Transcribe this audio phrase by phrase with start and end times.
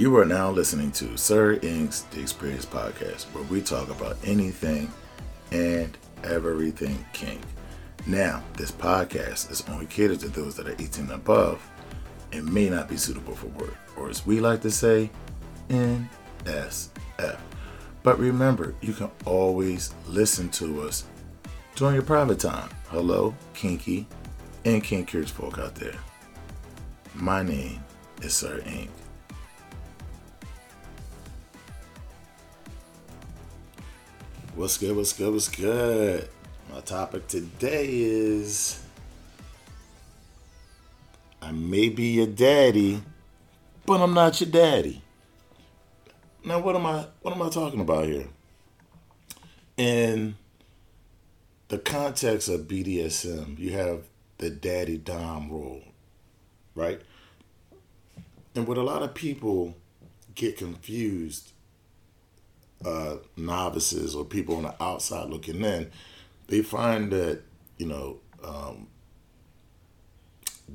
[0.00, 4.90] You are now listening to Sir Inq's The Experience Podcast, where we talk about anything
[5.52, 5.94] and
[6.24, 7.42] everything kink.
[8.06, 11.62] Now, this podcast is only catered to those that are 18 and above
[12.32, 15.10] and may not be suitable for work, or as we like to say,
[15.68, 17.38] NSF.
[18.02, 21.04] But remember, you can always listen to us
[21.74, 22.70] during your private time.
[22.88, 24.06] Hello, kinky
[24.64, 25.98] and kink folk out there.
[27.14, 27.84] My name
[28.22, 28.88] is Sir Ink.
[34.56, 34.96] What's good?
[34.96, 35.32] What's good?
[35.32, 36.28] What's good?
[36.72, 38.82] My topic today is
[41.40, 43.00] I may be your daddy,
[43.86, 45.02] but I'm not your daddy.
[46.44, 48.26] Now what am I what am I talking about here?
[49.76, 50.34] In
[51.68, 54.02] the context of BDSM, you have
[54.38, 55.84] the daddy dom role,
[56.74, 57.00] right?
[58.56, 59.76] And what a lot of people
[60.34, 61.52] get confused
[62.84, 65.90] uh, novices or people on the outside looking in,
[66.48, 67.42] they find that
[67.80, 68.88] you know, um,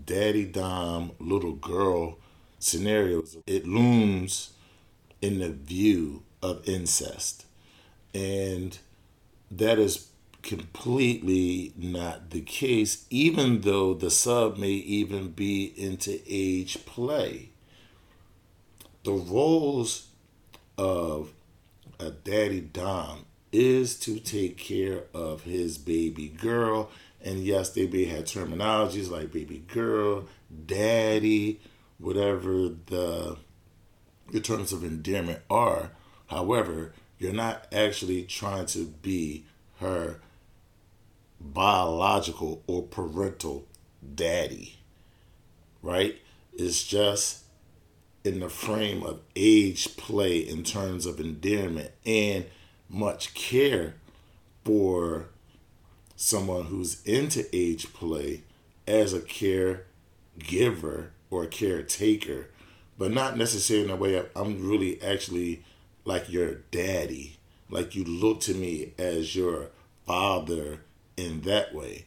[0.06, 2.18] daddy dom little girl
[2.58, 3.38] scenarios.
[3.46, 4.54] It looms
[5.22, 7.46] in the view of incest,
[8.14, 8.78] and
[9.52, 10.08] that is
[10.42, 13.06] completely not the case.
[13.12, 17.50] Even though the sub may even be into age play,
[19.04, 20.08] the roles
[20.76, 21.34] of
[22.00, 26.90] a daddy dom is to take care of his baby girl.
[27.24, 30.26] And yes, they may have terminologies like baby girl,
[30.66, 31.60] daddy,
[31.98, 33.38] whatever the,
[34.44, 35.92] terms of endearment are.
[36.28, 39.46] However, you're not actually trying to be
[39.80, 40.20] her
[41.40, 43.66] biological or parental
[44.16, 44.80] daddy,
[45.82, 46.18] right?
[46.54, 47.45] It's just
[48.26, 52.46] in the frame of age play in terms of endearment and
[52.90, 53.94] much care
[54.66, 55.28] for
[56.16, 58.42] someone who's into age play
[58.88, 62.50] as a caregiver or a caretaker,
[62.98, 65.64] but not necessarily in a way of, I'm really actually
[66.04, 67.38] like your daddy.
[67.70, 69.70] Like you look to me as your
[70.06, 70.82] father
[71.16, 72.06] in that way.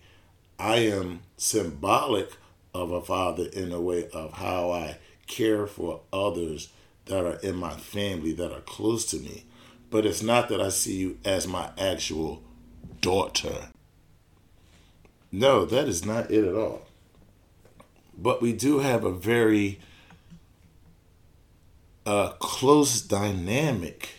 [0.58, 2.32] I am symbolic
[2.74, 4.96] of a father in a way of how I
[5.28, 6.70] care for others
[7.06, 9.44] that are in my family that are close to me.
[9.90, 12.42] But it's not that I see you as my actual
[13.00, 13.68] daughter.
[15.30, 16.82] No, that is not it at all.
[18.16, 19.78] But we do have a very
[22.04, 24.10] uh, close dynamic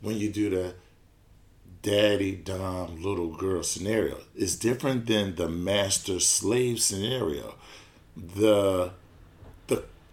[0.00, 0.74] when you do the
[1.82, 4.18] daddy dom little girl scenario.
[4.34, 7.54] It's different than the master slave scenario.
[8.16, 8.92] The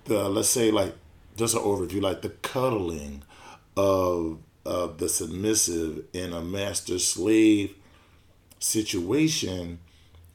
[0.06, 0.96] the let's say like
[1.36, 3.24] just an overview, like the cuddling
[3.76, 7.76] of of the submissive in a master slave
[8.60, 9.80] situation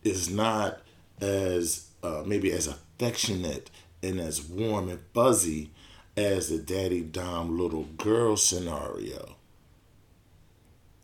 [0.04, 0.80] is not
[1.20, 3.70] as uh, maybe as affectionate
[4.02, 5.70] and as warm and fuzzy
[6.16, 9.36] as the daddy dom little girl scenario.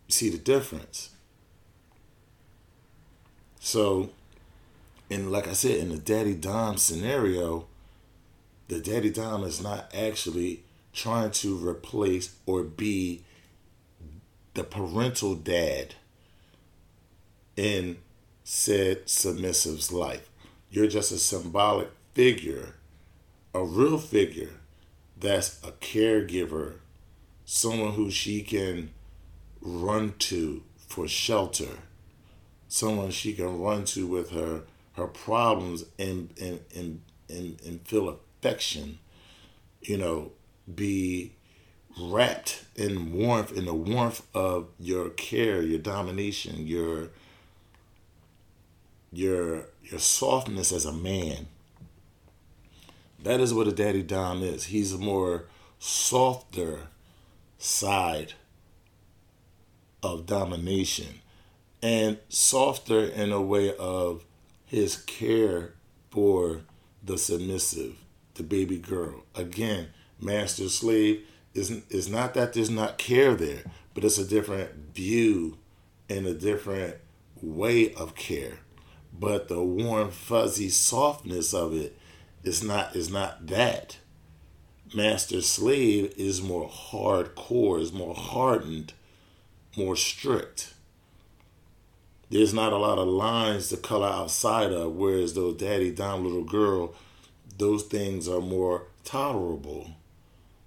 [0.08, 1.10] See the difference?
[3.58, 4.10] So,
[5.10, 7.66] and like I said, in the daddy dom scenario,
[8.68, 13.22] the daddy dom is not actually trying to replace or be
[14.54, 15.94] the parental dad
[17.56, 17.98] in
[18.44, 20.30] said submissive's life.
[20.70, 22.74] You're just a symbolic figure,
[23.54, 24.60] a real figure
[25.18, 26.74] that's a caregiver,
[27.44, 28.90] someone who she can
[29.60, 31.78] run to for shelter,
[32.68, 34.62] someone she can run to with her
[34.94, 38.08] her problems and and and and, and feel
[38.46, 38.98] affection,
[39.82, 40.32] you know,
[40.72, 41.32] be
[41.98, 47.08] wrapped in warmth, in the warmth of your care, your domination, your
[49.12, 51.46] your your softness as a man.
[53.22, 54.64] That is what a daddy dom is.
[54.64, 55.46] He's a more
[55.78, 56.88] softer
[57.58, 58.34] side
[60.02, 61.20] of domination
[61.82, 64.24] and softer in a way of
[64.66, 65.72] his care
[66.10, 66.60] for
[67.02, 67.96] the submissive
[68.36, 69.22] the baby girl.
[69.34, 69.88] Again,
[70.20, 71.24] master slave
[71.54, 75.58] is is not that there's not care there, but it's a different view
[76.08, 76.96] and a different
[77.42, 78.58] way of care.
[79.18, 81.96] But the warm, fuzzy softness of it
[82.44, 83.98] is not is not that.
[84.94, 88.92] Master slave is more hardcore, is more hardened,
[89.76, 90.74] more strict.
[92.30, 96.44] There's not a lot of lines to color outside of, whereas those daddy dom little
[96.44, 96.94] girl
[97.58, 99.90] those things are more tolerable.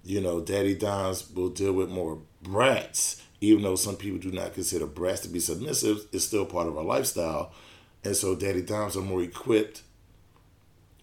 [0.04, 4.54] You know, daddy doms will deal with more brats, even though some people do not
[4.54, 6.06] consider brats to be submissive.
[6.12, 7.52] It's still part of our lifestyle,
[8.04, 9.82] and so daddy doms are more equipped,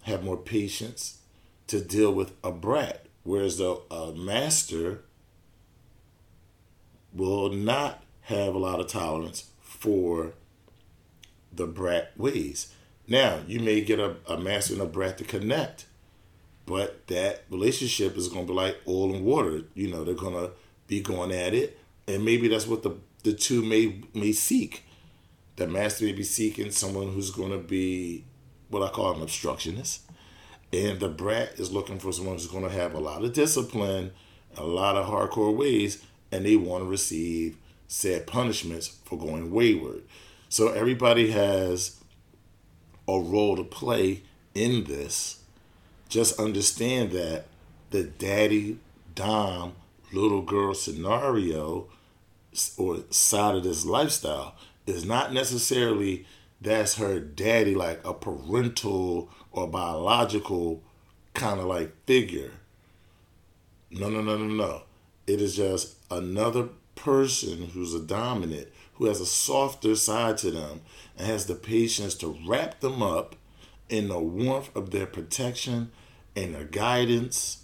[0.02, 1.18] have more patience
[1.68, 5.02] to deal with a brat, whereas the uh, master
[7.12, 10.32] will not have a lot of tolerance for
[11.52, 12.72] the brat ways.
[13.08, 15.86] Now, you may get a, a master and a brat to connect,
[16.66, 19.62] but that relationship is going to be like oil and water.
[19.74, 20.52] You know, they're going to
[20.86, 24.84] be going at it, and maybe that's what the, the two may, may seek.
[25.56, 28.24] The master may be seeking someone who's going to be
[28.68, 30.02] what I call an obstructionist,
[30.70, 34.12] and the brat is looking for someone who's going to have a lot of discipline,
[34.56, 37.56] a lot of hardcore ways, and they want to receive
[37.86, 40.02] said punishments for going wayward.
[40.50, 41.98] So everybody has
[43.08, 44.22] a role to play
[44.54, 45.40] in this.
[46.08, 47.46] Just understand that
[47.90, 48.78] the daddy,
[49.14, 49.74] dom,
[50.12, 51.88] little girl scenario
[52.76, 54.54] or side of this lifestyle
[54.86, 56.26] is not necessarily
[56.60, 60.82] that's her daddy, like a parental or biological
[61.34, 62.52] kind of like figure.
[63.90, 64.82] No, no, no, no, no.
[65.26, 68.68] It is just another person who's a dominant,
[68.98, 70.82] who has a softer side to them,
[71.16, 73.36] and has the patience to wrap them up
[73.88, 75.90] in the warmth of their protection
[76.36, 77.62] and their guidance,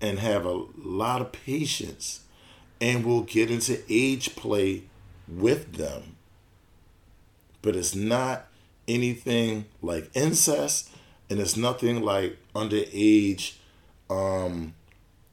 [0.00, 2.20] and have a lot of patience,
[2.80, 4.84] and will get into age play
[5.28, 6.16] with them.
[7.62, 8.46] But it's not
[8.86, 10.90] anything like incest,
[11.28, 13.54] and it's nothing like underage
[14.08, 14.74] um,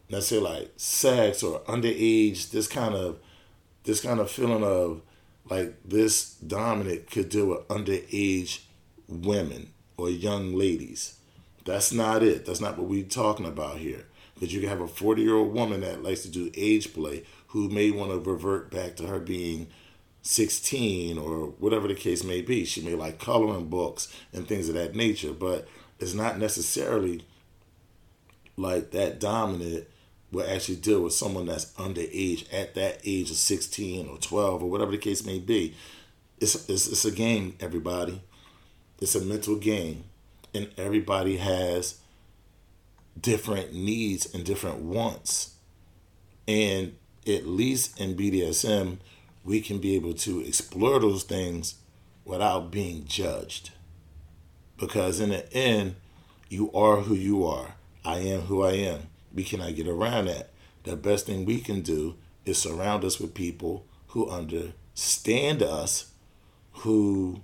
[0.10, 3.20] let's say like sex or underage, this kind of
[3.84, 5.02] this kind of feeling of
[5.54, 8.62] like this dominant could deal with underage
[9.08, 11.18] women or young ladies.
[11.64, 12.46] That's not it.
[12.46, 14.06] That's not what we're talking about here.
[14.34, 17.24] Because you can have a 40 year old woman that likes to do age play
[17.48, 19.68] who may want to revert back to her being
[20.24, 22.66] 16 or whatever the case may be.
[22.66, 25.68] She may like coloring books and things of that nature, but
[26.00, 27.26] it's not necessarily
[28.58, 29.86] like that dominant
[30.34, 34.70] will actually deal with someone that's underage at that age of 16 or 12 or
[34.70, 35.76] whatever the case may be.
[36.42, 38.22] It's, it's, it's a game, everybody.
[39.00, 40.06] It's a mental game.
[40.54, 42.00] And everybody has
[43.20, 45.56] different needs and different wants.
[46.48, 46.96] And
[47.28, 48.98] at least in BDSM,
[49.44, 51.76] we can be able to explore those things
[52.26, 53.70] without being judged.
[54.78, 55.96] Because in the end,
[56.50, 57.76] you are who you are.
[58.04, 60.52] I am who I am we cannot get around that.
[60.84, 62.16] The best thing we can do
[62.46, 66.12] is surround us with people who understand us,
[66.72, 67.42] who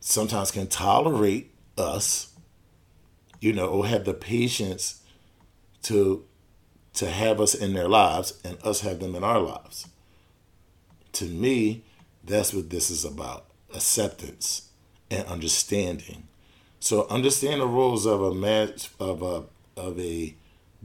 [0.00, 2.32] sometimes can tolerate us,
[3.40, 5.02] you know, or have the patience
[5.84, 6.24] to
[6.94, 9.88] to have us in their lives and us have them in our lives.
[11.12, 11.84] To me,
[12.22, 14.68] that's what this is about acceptance
[15.10, 16.28] and understanding.
[16.80, 19.44] So understand the roles of a match of a
[19.76, 20.34] of a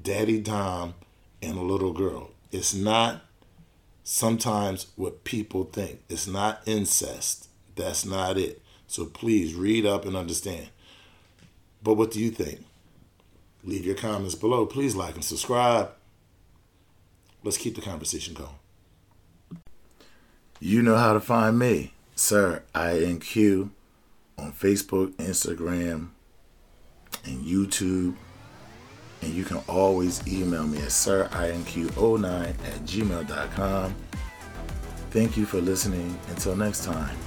[0.01, 0.95] daddy Dom
[1.41, 2.31] and a little girl.
[2.51, 3.21] It's not
[4.03, 6.01] sometimes what people think.
[6.09, 7.49] It's not incest.
[7.75, 8.61] That's not it.
[8.87, 10.69] So please read up and understand.
[11.83, 12.65] But what do you think?
[13.63, 14.65] Leave your comments below.
[14.65, 15.91] Please like and subscribe.
[17.43, 18.49] Let's keep the conversation going.
[20.59, 23.69] You know how to find me, Sir INQ,
[24.37, 26.09] on Facebook, Instagram,
[27.25, 28.15] and YouTube
[29.21, 32.55] and you can always email me at sirinq09 at
[32.85, 33.95] gmail.com.
[35.11, 36.17] Thank you for listening.
[36.29, 37.17] Until next time,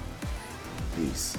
[0.97, 1.37] peace.